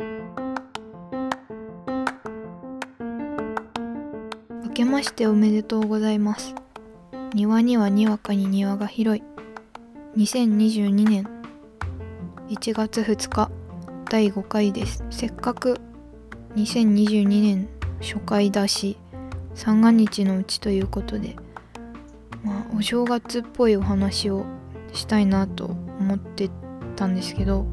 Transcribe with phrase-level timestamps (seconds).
[0.00, 0.06] 明
[4.72, 6.54] けましておめでとうございます。
[7.34, 9.24] 庭にはにわかに庭が広い。
[10.16, 11.28] 2022年
[12.48, 13.50] 1月2日
[14.08, 15.04] 第5回です。
[15.10, 15.80] せっかく
[16.54, 17.68] 2022年
[18.00, 18.96] 初回だし
[19.54, 21.34] 三が日のうちということで
[22.44, 24.46] まあお正月っぽいお話を
[24.92, 26.50] したいなと思って
[26.94, 27.64] たんですけど、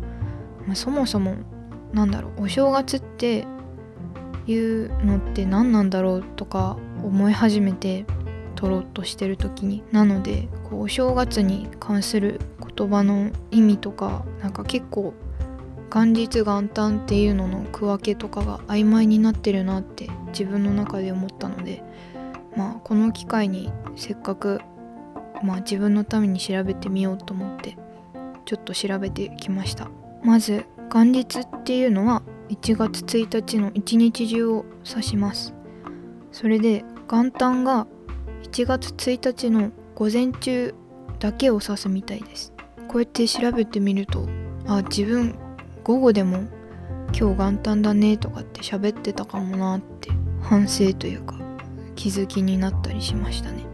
[0.65, 1.37] まあ、そもそも
[1.95, 3.47] なんだろうお正月って
[4.47, 8.05] いうのって何なんだろうとか思い始めて
[8.55, 9.83] 撮ろうとしてる時に。
[9.91, 12.41] なのでこうお正月に関する
[12.75, 15.13] 言葉の意味とかなんか結構
[15.89, 21.81] 元日元旦っていうのの区分けとかが曖昧になってるなって自分の中で思ったので
[22.57, 24.59] まあこの機会にせっかく
[25.43, 27.77] まあ自分のために調べてみようと思って
[28.43, 29.89] ちょっと調べてきました。
[30.23, 35.53] まず元日っていうのは1月1日の一日中を指します。
[36.31, 37.85] それで元旦が
[38.43, 40.73] 1月1日の午前中
[41.19, 42.53] だけを指すみたいです。
[42.87, 44.25] こうやって調べてみると
[44.67, 45.35] あ自分
[45.83, 46.47] 午後でも
[47.07, 50.11] 今日元旦だねとかって喋ってたかもなって
[50.41, 51.37] 反省というか
[51.95, 53.65] 気づきになったりしましたね。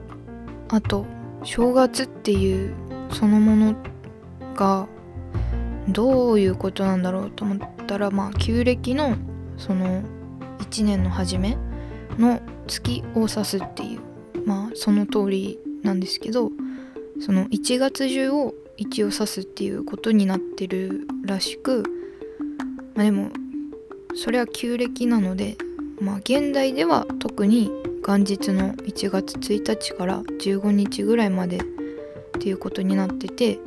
[0.69, 1.05] あと
[1.43, 2.73] 正月っていう
[3.11, 3.75] そのもの
[4.55, 4.87] が
[5.91, 9.15] どういうことなんだろうと思ったらまあ旧暦の
[9.57, 10.03] その
[10.59, 11.57] 1年の初め
[12.17, 14.01] の月を指すっていう
[14.45, 16.51] まあその通りなんですけど
[17.19, 21.83] その1月中を一応指すっていうことになってるらしく
[22.95, 23.29] まあでも
[24.15, 25.57] それは旧暦なので
[25.99, 27.69] まあ現代では特に
[28.05, 31.61] 元日の1月1日から15日ぐらいまでっ
[32.39, 33.59] ていうことになってて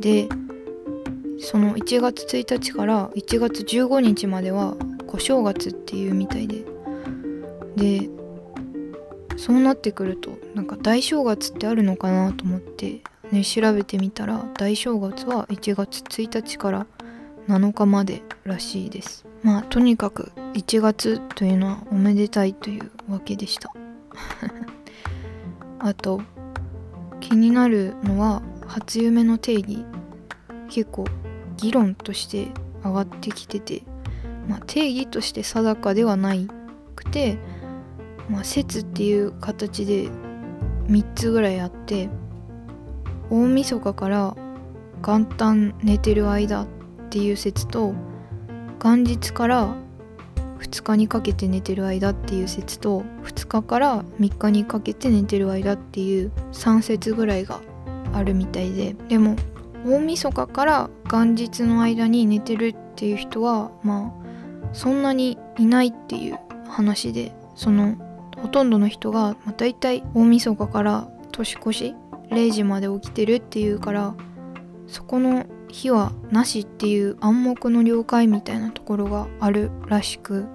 [0.00, 0.28] で
[1.42, 4.76] その1月1日から1月15日までは
[5.08, 6.64] 小正月っていうみたいで。
[7.76, 8.08] で
[9.38, 13.00] そうなってくるとなんか大正月ってあるのかなと思って
[13.32, 16.86] ね調べてみたら大正月は1月1日から
[17.48, 19.26] 7日までらしいです。
[19.42, 23.72] まあとにかく1月というのはおめでたいというわけでした。
[25.80, 26.22] あと
[27.18, 29.84] 気になるのは初夢の定義。
[30.68, 31.04] 結構
[31.62, 32.48] 議論として
[32.84, 33.82] 上がってきてて、
[34.48, 36.48] まあ、定義として定かではない
[36.96, 37.38] くて、
[38.28, 40.08] まあ、説っていう形で
[40.88, 42.10] 3つぐらいあって
[43.30, 44.36] 大晦日から
[45.02, 46.66] 元旦寝てる間っ
[47.10, 47.94] ていう説と
[48.82, 49.76] 元日から
[50.58, 57.60] 2日にかけて寝てる間っていう説と2日から3日にかけて寝てる間っていう3説ぐらいが
[58.12, 59.36] あるみたいででも
[59.84, 66.38] 大晦日から元日の間に寝てるっていう人はまあそんなにいないっていう
[66.68, 67.96] 話でその
[68.40, 71.94] ほとんどの人が、まあ、大体大晦日から年越し
[72.30, 74.14] 0時まで起きてるっていうから
[74.86, 80.46] そこの日はなしっていう暗黙の了解みたいなところがあるらしく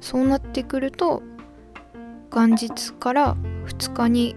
[0.00, 1.22] そうなってくると
[2.30, 3.36] 元日から
[3.66, 4.34] 2日に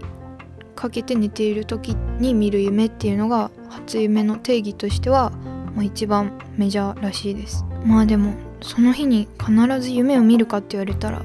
[0.74, 5.30] かけて寝ている時に見る夢っていうのが初夢の定義としては、
[5.74, 7.64] まあ、一番メジャーらしいです。
[7.84, 11.22] まあでもその日に必ず夢を見るかって言われたら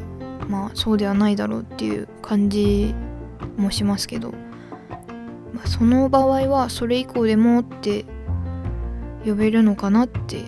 [0.47, 2.93] まあそうではないだろうっていう感じ
[3.57, 4.31] もしますけど、
[5.53, 8.05] まあ、その場合はそれ以降でもって
[9.25, 10.43] 呼べるのかなって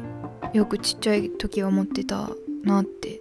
[0.54, 2.30] よくちっちゃい時は思ってた
[2.64, 3.20] なって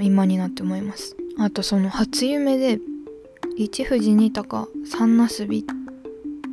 [0.00, 1.16] 今になって思います。
[1.38, 2.80] あとその初夢で
[3.56, 5.64] 一富士二鷹三なすびっ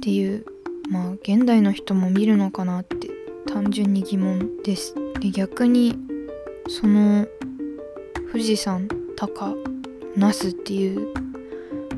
[0.01, 0.45] ていう
[0.89, 3.09] まあ現代の人も見るのかなって
[3.47, 4.95] 単純に疑問です。
[5.19, 5.97] で逆に
[6.67, 7.27] その
[8.31, 9.55] 富士山鷹
[10.15, 11.13] 那須っていう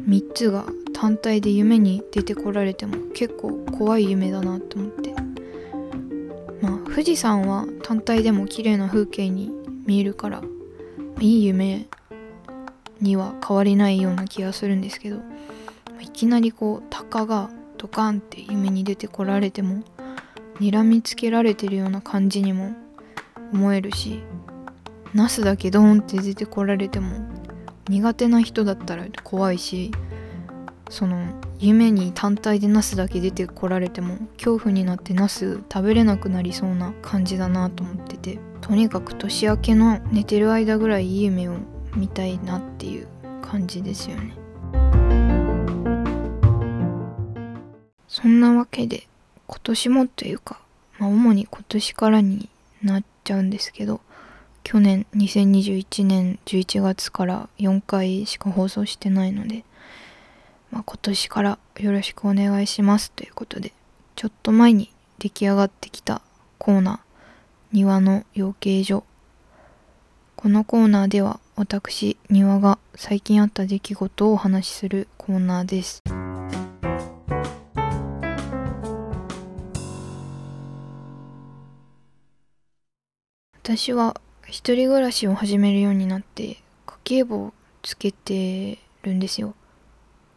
[0.08, 5.14] 3つが単体で夢に出てこられても結構怖い夢だなと思って。
[6.62, 9.52] まあ富士山は単体でも綺麗な風景に
[9.86, 10.42] 見えるから
[11.20, 11.88] いい夢
[13.02, 15.18] には変わりないような気がするんですけど
[16.02, 19.84] いきなりこう鷹がドカンって夢に出てこられても
[20.60, 22.76] 睨みつけられてるような感じにも
[23.54, 24.22] 思えるし
[25.14, 27.18] ナスだけドーンって出てこられても
[27.88, 29.92] 苦手な人だったら怖いし
[30.90, 41.56] その夢に単体でナスだけ出てこられても恐怖になってナス食べれなくなりそうな感じだなと思っててとにかく年明けの寝てる間ぐらいいい夢を
[41.96, 43.08] 見たいなっていう
[43.42, 44.99] 感じですよね。
[48.22, 49.08] そんなわけで
[49.48, 50.60] 今年もというか、
[50.98, 52.50] まあ、主に今年からに
[52.84, 54.02] なっちゃうんですけど
[54.64, 59.64] 去年2021年11月から4回しか放送してないので、
[60.70, 63.72] まあ、今年からよろしくお願いしますということで
[64.16, 66.22] ちょっと前に出来上がってきた
[66.58, 67.00] コーナー
[67.72, 69.04] 庭の養鶏所。
[70.36, 76.02] このコーナーでは私庭が最近あった出来事をお話しするコーナーです。
[83.70, 86.58] 私は一人暮らしを始めるようになって
[86.88, 89.54] 家計簿をつけてるんですよ。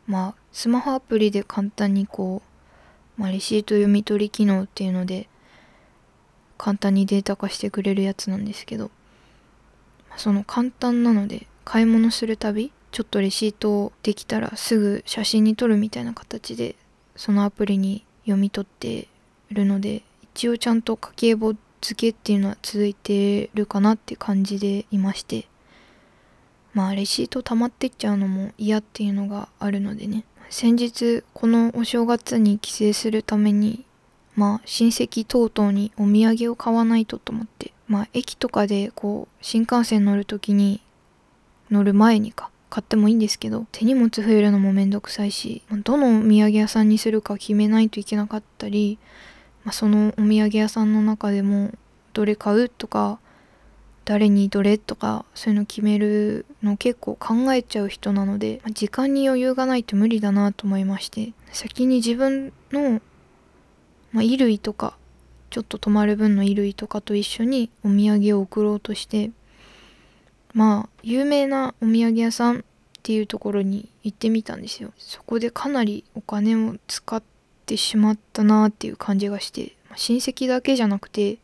[0.06, 2.42] まあスマホアプリで簡単にこ
[3.16, 5.30] う、まあ、レシート読み取り機能っていうので
[6.58, 8.90] 簡単にデータ化してくれるやつなんですけど
[10.18, 16.76] その簡単なので買い物するたびちょっとレシートできたらすぐ写真に撮るみたいな形で
[17.16, 19.08] そのアプリに読み取って
[19.50, 20.02] るので
[20.34, 25.48] 一応ちゃんと家計簿付けっていうのは続いてるかなって感じでいまして。
[26.72, 30.24] まあレシート溜まってっちゃうのも嫌っていうのがあるのでね。
[30.48, 33.84] 先日このお正月に帰省するために
[34.36, 37.74] まあ親戚等々にお土産を買わないとと思って。
[37.88, 40.80] まあ駅とかでこう新幹線乗る時に
[41.70, 48.98] 乗る前にか買ってもいいんですけど手荷物増えるのもめんどくさいしどのお土産屋さんにするか決めないといけなかったり
[49.64, 51.70] まあ、そのお土産屋さんの中でも
[52.12, 53.18] どれ買うとか
[54.04, 63.00] 誰にどれとかそういうの決めるの結構考えちゃう人なので、まあ、時間に余裕がないと無理だなと思いまして先に自分の、
[64.12, 64.96] まあ、衣類とか
[65.50, 69.30] ちょっと泊まる分の衣類とかと一緒にお土産を送ろうとして
[70.54, 72.62] まあ有名なお土産屋さんっ
[73.02, 74.92] ていうところに行ってみたんですよ。
[74.96, 77.22] そこでかなりお金を使っ
[77.62, 81.38] ってしまったなっていう感じがして親戚だけじゃなくて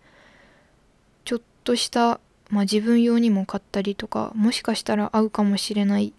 [1.25, 2.21] ちょっとした、
[2.51, 6.13] まあ、自分用にも買ったりとかもしかしたら会うかもしれない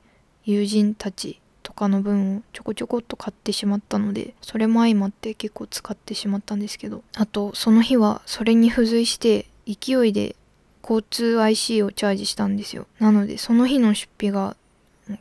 [0.46, 10.36] 友人たちとかの分をちょこちょこっと買ってしまったのでそれも相まって結構使ってしまったんですけどあとその日はそれに付随して勢いで
[10.82, 12.88] 交通 IC をチャージしたんですよ。
[13.00, 14.56] なのでその日の出費が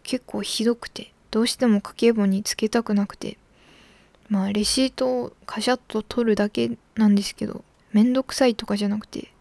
[0.03, 3.37] 結構ひどくてどうしても家計簿につけたくなくて
[4.29, 9.33] まあレシートをカシャッと取るだけなんですけどめんどくさいとかじゃなくて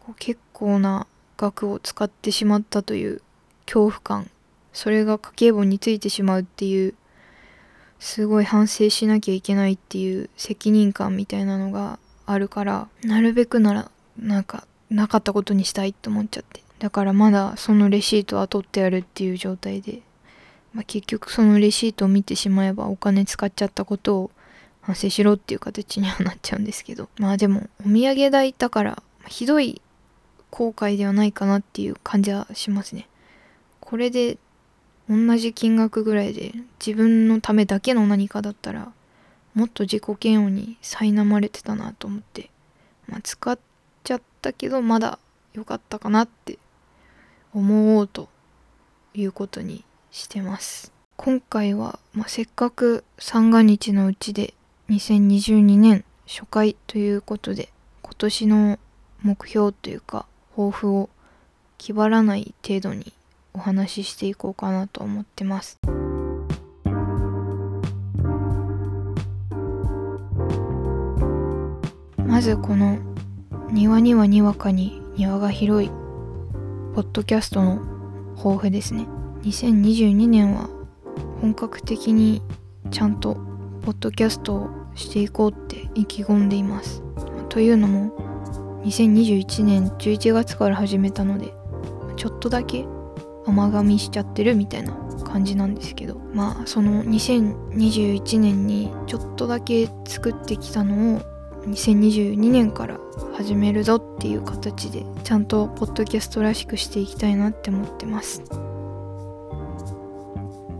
[0.00, 1.06] こう結構な
[1.36, 3.22] 額を使ってしまったという
[3.64, 4.30] 恐怖感。
[4.72, 6.94] それが家計簿についてしまうっていう
[7.98, 16.62] すごい反省しなきゃいけないっていう責任感みたいなのがあるからなるべくならなんかなかったことにしたいって思っちゃって。
[16.78, 20.02] だからまだそのレシートは取ってやるっていう状態で。
[20.72, 24.30] まあ、結局そのレシートを見てしまえばお金使っちゃったことを
[24.82, 27.08] 反省しろっていう形にはなっちゃうんですけど。
[27.18, 29.80] まあでもお土産代だからひどい
[30.50, 33.08] 後悔ではないかなっていう感じはしますね。
[33.80, 34.38] これで
[35.08, 36.52] 同じ金額ぐらいで
[36.84, 38.92] 自分のためだけの何かだったら
[39.54, 42.50] もっと自己嫌悪に苛まれてたなと思って
[43.08, 43.58] まあ使っ
[44.04, 45.18] ちゃったけどまだ
[45.52, 46.58] 良かったかなって
[47.52, 48.28] 思おうと
[49.14, 50.92] いうことにしてます。
[51.16, 54.54] 今回は、まあ、せっかく三が日のうちで
[54.88, 57.68] 2022年初回ということで
[58.02, 58.78] 今年の
[59.22, 60.26] 目標というか
[60.56, 61.10] 抱負を
[61.76, 63.12] 気張らない程度に
[63.52, 65.78] お話ししていこうかなと思ってます。
[72.26, 72.98] まずこの
[73.70, 75.90] 庭にはにわかに庭が広い
[76.94, 77.80] ポッドキャストの
[78.36, 79.06] 抱負ですね。
[79.42, 80.68] 2022年は
[81.40, 82.42] 本格的に
[82.90, 83.36] ちゃんと
[83.82, 87.02] ポッドキャストをしていこうって意気込んでいます。
[87.48, 88.12] というのも
[88.84, 91.52] 2021年11月から始めたので
[92.16, 92.86] ちょっとだけ
[93.46, 94.92] 甘噛みしちゃってるみたいな
[95.24, 101.20] 感じなんですけどまあその2021年にちょっとだけ作ってきたのを
[101.66, 102.98] 2022年から
[103.34, 108.42] 始めるぞっていう形でちゃんとポッドキャストらしくしていきたいなって思ってます。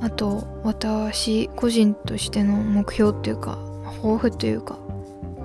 [0.00, 3.58] あと私個人としての目標っていうか
[4.02, 4.78] 抱負というか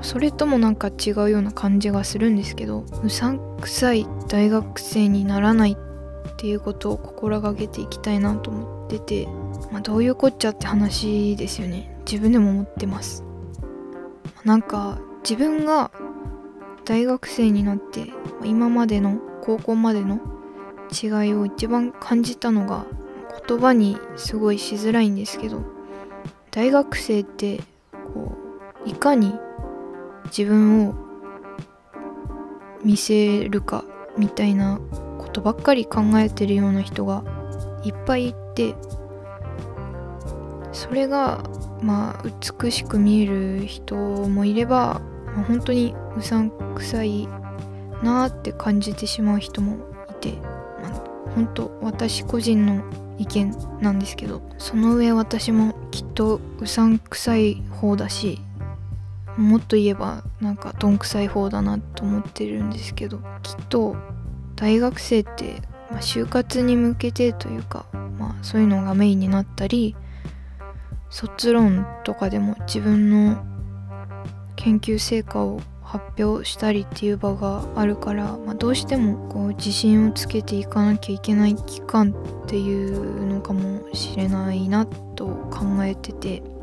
[0.01, 9.27] それともなんか違うような感じがするんですけどうさんくさい大学生にならないっていうことを心がけていきたいなと思ってて、
[9.71, 11.97] まあ、どういうこっちゃって話ですよね。
[12.05, 13.23] 自分でも思ってます。
[14.43, 15.91] なんか自分が
[16.83, 18.07] 大学生になって
[18.43, 20.19] 今までの高校までの
[20.91, 22.85] 違いを一番感じたのが
[23.47, 25.61] 言葉にすごいしづらいんですけど
[26.51, 27.59] 大学生って
[28.13, 28.35] こ
[28.85, 29.33] ういかに
[30.25, 30.95] 自分を
[32.83, 33.83] 見せるか
[34.17, 34.79] みたいな
[35.17, 37.23] ことばっかり考えてるような人が
[37.83, 38.75] いっぱいいて
[40.71, 41.43] それが
[41.81, 42.23] まあ
[42.61, 47.27] 美しく見える人もいれば、まあ、本当にうさんくさい
[48.03, 49.77] なーって感じてしまう人も
[50.09, 50.33] いて、
[51.35, 52.83] 本当私個人の
[53.17, 58.39] 意見なんですけどその上私もきっとうさんくさい方だし
[59.37, 63.95] もっと言えばなんかどんくさい方だなと思ってるんですけどきっと
[64.55, 65.61] 大学生って、
[65.91, 67.85] まあ、就活に向けてというか、
[68.17, 69.95] まあ、そういうのがメインになったり
[71.09, 73.43] 卒論とかでも自分の
[74.55, 75.59] 研究成果を
[75.97, 86.55] 発表したりっていう場があるから、まあ、どうしてもこう自信をつけていかなきゃいけない期間っていうのかもしれないなと考えてて。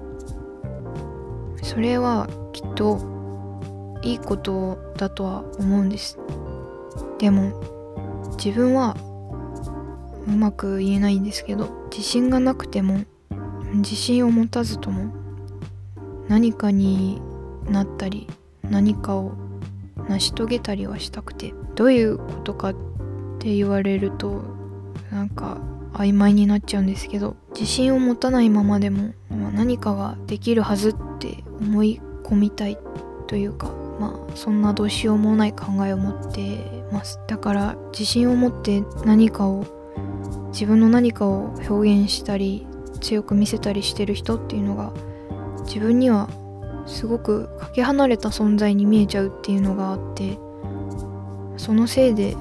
[1.63, 2.99] それはきっと
[4.03, 6.19] いいことだとは思うんです。
[7.19, 7.53] でも
[8.37, 8.97] 自分は
[10.27, 13.05] うまく言えないんですけど自信がなくても
[13.75, 15.15] 自信を持たずとも
[16.29, 17.23] 何かに
[17.69, 18.29] なったり
[18.73, 19.33] 何かを
[20.09, 22.75] 成し遂げたりはしたくてどういうことかっ
[23.39, 24.43] て言われると
[25.11, 25.59] なんか
[25.93, 32.79] 曖昧になっちゃうんですけど自信を持たないままでも、ま、何かができるはずって思い込みたい
[33.27, 37.21] というかまあそんなどうしようもない考えを持ってます。
[37.29, 39.67] だから自信を持って何かを
[40.53, 42.67] 自分の何かを表現したり
[43.01, 44.93] 強く見せたりしてる人っていうのが
[45.65, 46.29] 自分には
[46.87, 50.39] すごくかけ離れた存在に見えちゃうっていうのがあって
[51.57, 52.37] そのせいで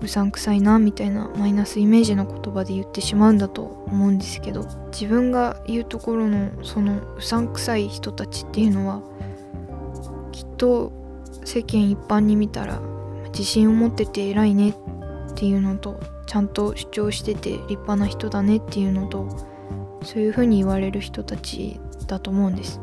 [0.00, 9.02] うさんくさいなみたいなマイナスイメージの言葉で言ってしまうんだと思うんですけど自分が言うところのそのうさんくさい人たちっていうのは
[10.32, 10.92] きっと
[11.44, 12.80] 世間一般に見たら
[13.30, 14.74] 自信を持ってて偉いねっ
[15.34, 19.28] ていうのとちゃんと主張してて立派な人だねっていうのと
[20.02, 22.80] そういうふうに言われる人たちだと思うんです。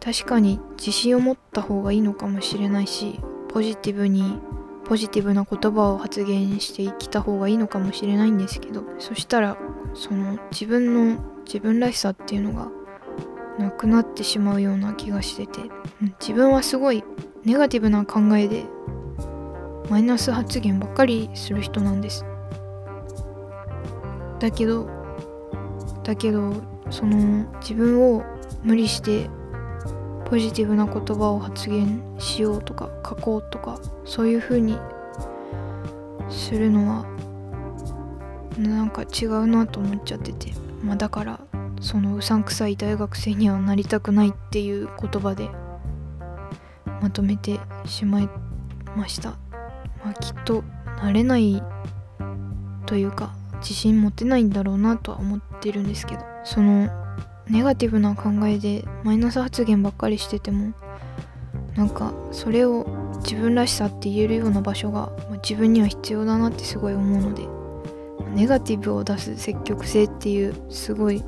[0.00, 4.38] 確かに自信を持った方がいいのかもしれないしポジティブに
[4.84, 9.58] ポジティブな言葉を発言していきた方がいいのかもしれないんですけどそしたら
[9.94, 12.70] その自分の自分らしさっていうのが
[13.58, 15.60] なくなってしまうような気がしてて
[16.20, 17.04] 自分はすごい
[17.44, 18.64] ネガティブな考えで
[19.90, 22.24] マイナス発言ばっかりする人なんです。
[24.38, 24.88] だけど
[26.04, 26.54] だけど
[26.90, 28.24] その自分を
[28.62, 29.28] 無理して
[30.30, 34.78] ポジティブな言葉を発言しようとか書こうとかそういう風に
[36.28, 37.06] するのは
[38.58, 41.40] なんか違うなと思っちゃってて、まあ、だから
[41.80, 45.48] そのうさんくさい大学生にはなりたくないっていう言葉で
[47.00, 48.28] まとめてしまい
[48.96, 49.30] ました、
[50.04, 50.62] まあ、きっと
[51.02, 51.62] なれない
[52.84, 56.28] というか自信持てないんだろうなとは思ってるんですけど。
[56.44, 56.88] その
[57.50, 60.74] ネガティブな考えでマイナス発言ばっかりしてても
[61.76, 62.86] なんかそれを
[63.22, 65.10] 自分らしさって言えるような場所が
[65.42, 67.46] 自分には必要だなってすごい思うので
[68.34, 71.22] ネガティブを出す積極性っていうすごい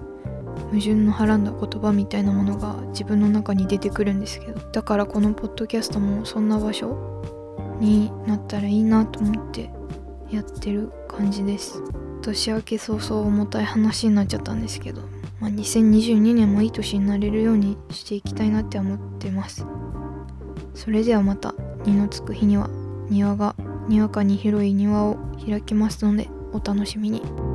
[0.70, 7.38] 矛盾のはらんだ言葉みたいなものが自分の中に出てくるんですけどだからこのポッドキャストもそんな場所
[7.80, 9.70] になったらいいなと思って
[10.30, 11.82] やってる感じです。
[12.22, 15.19] 年明け早々重たい話になっちゃったんですけど。
[15.40, 19.66] まあ、2022年もいい年になれるようにしていきたいなって思ってます
[20.74, 21.50] それではまた
[21.84, 22.68] 2のつく日には
[23.08, 23.56] 庭が
[23.88, 27.49] にわかに広い庭を開きますのでお楽しみに。